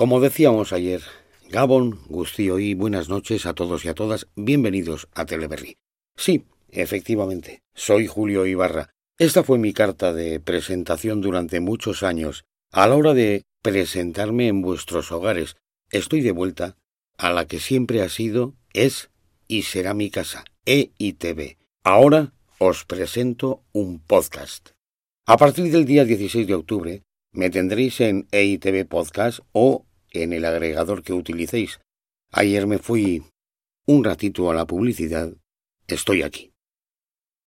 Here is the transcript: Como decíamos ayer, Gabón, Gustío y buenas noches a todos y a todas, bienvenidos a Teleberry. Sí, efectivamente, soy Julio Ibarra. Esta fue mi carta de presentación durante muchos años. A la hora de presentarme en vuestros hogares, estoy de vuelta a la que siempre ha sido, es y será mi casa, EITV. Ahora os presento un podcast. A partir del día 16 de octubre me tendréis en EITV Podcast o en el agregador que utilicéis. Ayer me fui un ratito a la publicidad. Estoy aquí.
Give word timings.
Como 0.00 0.18
decíamos 0.20 0.72
ayer, 0.72 1.02
Gabón, 1.50 2.00
Gustío 2.08 2.58
y 2.58 2.72
buenas 2.72 3.10
noches 3.10 3.44
a 3.44 3.52
todos 3.52 3.84
y 3.84 3.88
a 3.88 3.94
todas, 3.94 4.28
bienvenidos 4.34 5.08
a 5.12 5.26
Teleberry. 5.26 5.76
Sí, 6.16 6.46
efectivamente, 6.70 7.60
soy 7.74 8.06
Julio 8.06 8.46
Ibarra. 8.46 8.88
Esta 9.18 9.44
fue 9.44 9.58
mi 9.58 9.74
carta 9.74 10.14
de 10.14 10.40
presentación 10.40 11.20
durante 11.20 11.60
muchos 11.60 12.02
años. 12.02 12.46
A 12.72 12.88
la 12.88 12.96
hora 12.96 13.12
de 13.12 13.42
presentarme 13.60 14.48
en 14.48 14.62
vuestros 14.62 15.12
hogares, 15.12 15.56
estoy 15.90 16.22
de 16.22 16.32
vuelta 16.32 16.78
a 17.18 17.30
la 17.30 17.46
que 17.46 17.60
siempre 17.60 18.00
ha 18.00 18.08
sido, 18.08 18.54
es 18.72 19.10
y 19.48 19.64
será 19.64 19.92
mi 19.92 20.08
casa, 20.08 20.44
EITV. 20.64 21.58
Ahora 21.84 22.32
os 22.56 22.86
presento 22.86 23.64
un 23.72 23.98
podcast. 23.98 24.70
A 25.26 25.36
partir 25.36 25.70
del 25.70 25.84
día 25.84 26.06
16 26.06 26.46
de 26.46 26.54
octubre 26.54 27.02
me 27.32 27.50
tendréis 27.50 28.00
en 28.00 28.26
EITV 28.32 28.86
Podcast 28.86 29.40
o 29.52 29.84
en 30.12 30.32
el 30.32 30.44
agregador 30.44 31.02
que 31.02 31.12
utilicéis. 31.12 31.80
Ayer 32.30 32.66
me 32.66 32.78
fui 32.78 33.22
un 33.86 34.04
ratito 34.04 34.50
a 34.50 34.54
la 34.54 34.66
publicidad. 34.66 35.32
Estoy 35.86 36.22
aquí. 36.22 36.49